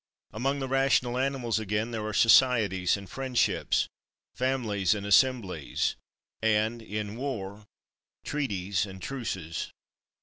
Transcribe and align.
Among 0.33 0.57
the 0.57 0.67
rational 0.67 1.15
animals, 1.15 1.59
again, 1.59 1.91
there 1.91 2.03
are 2.07 2.11
societies 2.11 2.97
and 2.97 3.07
friendships, 3.07 3.87
families 4.33 4.95
and 4.95 5.05
assemblies; 5.05 5.95
and, 6.41 6.81
in 6.81 7.17
war, 7.17 7.65
treaties 8.23 8.87
and 8.87 8.99
truces. 8.99 9.71